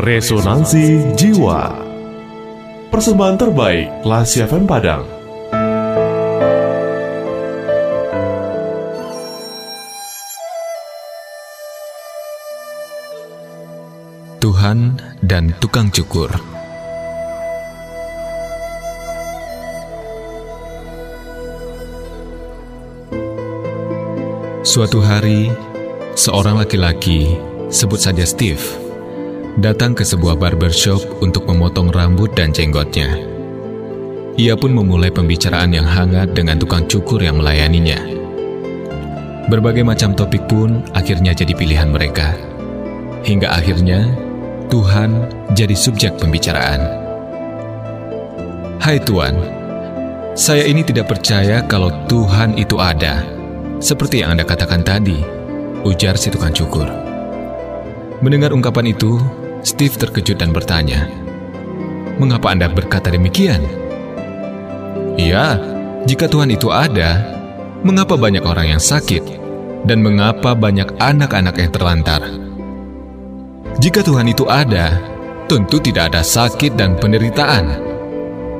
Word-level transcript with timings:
Resonansi 0.00 1.12
Jiwa. 1.12 1.76
Persembahan 2.88 3.36
terbaik 3.36 4.00
Lasi 4.00 4.40
FM 4.40 4.64
Padang. 4.64 5.04
Tuhan 14.40 14.96
dan 15.20 15.52
Tukang 15.60 15.92
Cukur. 15.92 16.32
Suatu 24.64 25.04
hari, 25.04 25.52
seorang 26.16 26.56
laki-laki, 26.56 27.36
sebut 27.68 28.00
saja 28.00 28.24
Steve, 28.24 28.89
datang 29.60 29.92
ke 29.92 30.00
sebuah 30.00 30.40
barbershop 30.40 31.20
untuk 31.20 31.44
memotong 31.44 31.92
rambut 31.92 32.32
dan 32.32 32.48
jenggotnya. 32.48 33.12
Ia 34.40 34.56
pun 34.56 34.72
memulai 34.72 35.12
pembicaraan 35.12 35.76
yang 35.76 35.84
hangat 35.84 36.32
dengan 36.32 36.56
tukang 36.56 36.88
cukur 36.88 37.20
yang 37.20 37.36
melayaninya. 37.36 38.00
Berbagai 39.52 39.84
macam 39.84 40.16
topik 40.16 40.48
pun 40.48 40.80
akhirnya 40.96 41.36
jadi 41.36 41.52
pilihan 41.52 41.92
mereka. 41.92 42.32
Hingga 43.20 43.52
akhirnya, 43.52 44.08
Tuhan 44.72 45.28
jadi 45.52 45.76
subjek 45.76 46.16
pembicaraan. 46.16 46.80
Hai 48.80 48.96
Tuan, 49.04 49.36
saya 50.32 50.64
ini 50.64 50.80
tidak 50.80 51.12
percaya 51.12 51.60
kalau 51.68 51.92
Tuhan 52.08 52.56
itu 52.56 52.80
ada 52.80 53.20
seperti 53.76 54.24
yang 54.24 54.32
Anda 54.36 54.48
katakan 54.48 54.80
tadi, 54.80 55.20
ujar 55.84 56.16
si 56.16 56.32
tukang 56.32 56.52
cukur. 56.56 56.88
Mendengar 58.20 58.52
ungkapan 58.52 58.92
itu, 58.92 59.16
Steve 59.60 59.92
terkejut 59.96 60.40
dan 60.40 60.56
bertanya, 60.56 61.04
Mengapa 62.20 62.52
Anda 62.52 62.68
berkata 62.68 63.08
demikian? 63.08 63.64
Iya, 65.16 65.56
jika 66.04 66.28
Tuhan 66.28 66.52
itu 66.52 66.68
ada, 66.68 67.24
mengapa 67.80 68.12
banyak 68.12 68.44
orang 68.44 68.76
yang 68.76 68.82
sakit? 68.82 69.40
Dan 69.88 70.04
mengapa 70.04 70.52
banyak 70.52 71.00
anak-anak 71.00 71.56
yang 71.56 71.72
terlantar? 71.72 72.20
Jika 73.80 74.04
Tuhan 74.04 74.28
itu 74.28 74.44
ada, 74.44 75.00
tentu 75.48 75.80
tidak 75.80 76.12
ada 76.12 76.20
sakit 76.20 76.76
dan 76.76 77.00
penderitaan. 77.00 77.80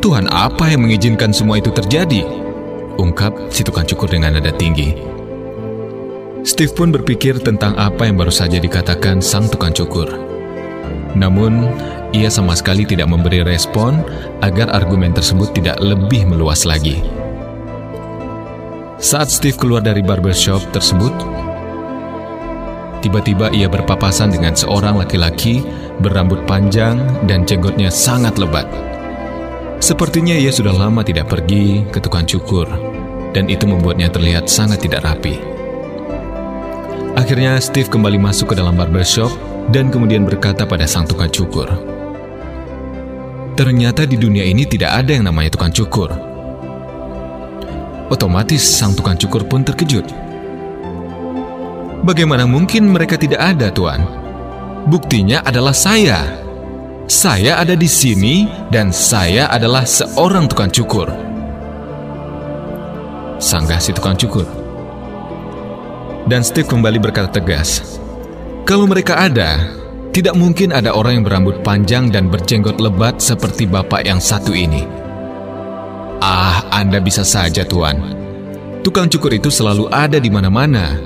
Tuhan 0.00 0.32
apa 0.32 0.72
yang 0.72 0.88
mengizinkan 0.88 1.36
semua 1.36 1.60
itu 1.60 1.68
terjadi? 1.68 2.24
Ungkap 2.96 3.52
si 3.52 3.60
tukang 3.60 3.84
cukur 3.84 4.08
dengan 4.08 4.40
nada 4.40 4.48
tinggi. 4.56 4.96
Steve 6.40 6.72
pun 6.72 6.88
berpikir 6.88 7.36
tentang 7.44 7.76
apa 7.76 8.08
yang 8.08 8.16
baru 8.16 8.32
saja 8.32 8.56
dikatakan 8.56 9.20
sang 9.20 9.52
tukang 9.52 9.76
cukur. 9.76 10.39
Namun, 11.18 11.66
ia 12.10 12.30
sama 12.30 12.54
sekali 12.58 12.82
tidak 12.86 13.10
memberi 13.10 13.42
respon 13.46 14.02
agar 14.42 14.70
argumen 14.74 15.14
tersebut 15.14 15.54
tidak 15.54 15.78
lebih 15.78 16.26
meluas 16.26 16.66
lagi. 16.66 17.02
Saat 19.00 19.32
Steve 19.32 19.56
keluar 19.56 19.80
dari 19.80 20.04
barbershop 20.04 20.60
tersebut, 20.76 21.14
tiba-tiba 23.00 23.48
ia 23.54 23.64
berpapasan 23.64 24.28
dengan 24.34 24.52
seorang 24.52 25.00
laki-laki 25.00 25.64
berambut 26.04 26.44
panjang 26.44 27.00
dan 27.24 27.48
jenggotnya 27.48 27.88
sangat 27.88 28.36
lebat. 28.36 28.68
Sepertinya 29.80 30.36
ia 30.36 30.52
sudah 30.52 30.76
lama 30.76 31.00
tidak 31.00 31.32
pergi 31.32 31.88
ke 31.88 31.96
tukang 32.04 32.28
cukur, 32.28 32.68
dan 33.32 33.48
itu 33.48 33.64
membuatnya 33.64 34.12
terlihat 34.12 34.44
sangat 34.52 34.84
tidak 34.84 35.08
rapi. 35.08 35.40
Akhirnya 37.16 37.56
Steve 37.56 37.88
kembali 37.88 38.20
masuk 38.20 38.52
ke 38.52 38.54
dalam 38.60 38.76
barbershop 38.76 39.32
dan 39.70 39.88
kemudian 39.88 40.26
berkata 40.26 40.66
pada 40.66 40.84
sang 40.84 41.06
tukang 41.06 41.30
cukur. 41.30 41.70
Ternyata 43.54 44.02
di 44.02 44.18
dunia 44.18 44.42
ini 44.42 44.66
tidak 44.66 45.04
ada 45.04 45.14
yang 45.14 45.30
namanya 45.30 45.54
tukang 45.54 45.70
cukur. 45.70 46.10
Otomatis 48.10 48.66
sang 48.66 48.98
tukang 48.98 49.14
cukur 49.14 49.46
pun 49.46 49.62
terkejut. 49.62 50.10
Bagaimana 52.02 52.48
mungkin 52.48 52.90
mereka 52.90 53.14
tidak 53.14 53.38
ada, 53.38 53.70
Tuan? 53.70 54.02
Buktinya 54.88 55.44
adalah 55.44 55.76
saya. 55.76 56.40
Saya 57.06 57.60
ada 57.60 57.76
di 57.76 57.86
sini 57.86 58.48
dan 58.72 58.90
saya 58.90 59.46
adalah 59.52 59.84
seorang 59.84 60.48
tukang 60.48 60.72
cukur. 60.72 61.12
Sanggah 63.36 63.78
si 63.78 63.92
tukang 63.92 64.16
cukur. 64.16 64.48
Dan 66.24 66.40
Steve 66.40 66.66
kembali 66.66 66.96
berkata 66.96 67.28
tegas, 67.28 67.99
"Kalau 68.70 68.86
mereka 68.86 69.18
ada, 69.18 69.66
tidak 70.14 70.38
mungkin 70.38 70.70
ada 70.70 70.94
orang 70.94 71.18
yang 71.18 71.26
berambut 71.26 71.58
panjang 71.66 72.06
dan 72.06 72.30
berjenggot 72.30 72.78
lebat 72.78 73.18
seperti 73.18 73.66
bapak 73.66 74.06
yang 74.06 74.22
satu 74.22 74.54
ini." 74.54 74.86
Ah, 76.22 76.62
Anda 76.70 77.02
bisa 77.02 77.26
saja, 77.26 77.66
Tuan. 77.66 78.14
Tukang 78.86 79.10
cukur 79.10 79.34
itu 79.34 79.50
selalu 79.50 79.90
ada 79.90 80.22
di 80.22 80.30
mana-mana. 80.30 81.00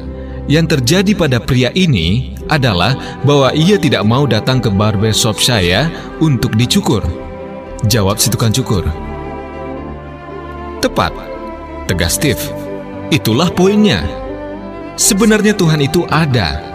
Yang 0.45 0.77
terjadi 0.77 1.13
pada 1.17 1.39
pria 1.41 1.73
ini 1.73 2.37
adalah 2.53 2.93
bahwa 3.25 3.57
ia 3.57 3.81
tidak 3.81 4.05
mau 4.05 4.29
datang 4.29 4.61
ke 4.61 4.69
barbershop 4.69 5.41
saya 5.41 5.89
untuk 6.21 6.53
dicukur. 6.61 7.01
Jawab 7.89 8.21
si 8.21 8.29
tukang 8.29 8.53
cukur. 8.53 8.85
Tepat, 10.85 11.17
tegas 11.89 12.21
Steve. 12.21 12.45
Itulah 13.09 13.49
poinnya. 13.49 14.05
Sebenarnya 15.01 15.57
Tuhan 15.57 15.81
itu 15.81 16.05
ada. 16.13 16.74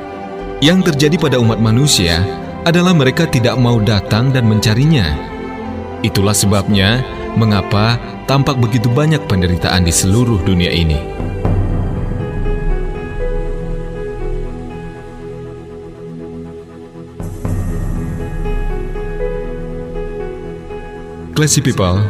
Yang 0.59 0.91
terjadi 0.91 1.15
pada 1.15 1.39
umat 1.39 1.55
manusia 1.63 2.19
adalah 2.67 2.91
mereka 2.91 3.23
tidak 3.23 3.55
mau 3.55 3.79
datang 3.79 4.35
dan 4.35 4.43
mencarinya. 4.43 5.07
Itulah 6.03 6.35
sebabnya 6.35 6.99
mengapa 7.39 7.95
tampak 8.27 8.59
begitu 8.59 8.91
banyak 8.91 9.23
penderitaan 9.23 9.87
di 9.87 9.93
seluruh 9.95 10.43
dunia 10.43 10.67
ini. 10.67 10.99
Classy 21.39 21.63
people, 21.63 22.03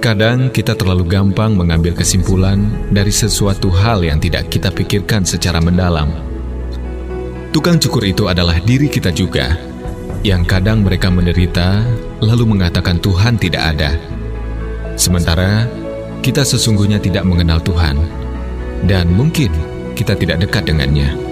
Kadang 0.00 0.48
kita 0.50 0.74
terlalu 0.74 1.06
gampang 1.06 1.54
mengambil 1.54 1.94
kesimpulan 1.94 2.58
dari 2.90 3.12
sesuatu 3.12 3.70
hal 3.70 4.02
yang 4.02 4.18
tidak 4.18 4.50
kita 4.50 4.72
pikirkan 4.72 5.22
secara 5.22 5.62
mendalam. 5.62 6.31
Tukang 7.52 7.76
cukur 7.76 8.08
itu 8.08 8.32
adalah 8.32 8.56
diri 8.64 8.88
kita 8.88 9.12
juga, 9.12 9.60
yang 10.24 10.40
kadang 10.40 10.80
mereka 10.80 11.12
menderita 11.12 11.84
lalu 12.24 12.48
mengatakan 12.56 12.96
Tuhan 12.96 13.36
tidak 13.36 13.76
ada. 13.76 13.92
Sementara 14.96 15.68
kita 16.24 16.48
sesungguhnya 16.48 16.96
tidak 16.96 17.28
mengenal 17.28 17.60
Tuhan, 17.60 18.00
dan 18.88 19.12
mungkin 19.12 19.52
kita 19.92 20.16
tidak 20.16 20.48
dekat 20.48 20.64
dengannya. 20.64 21.31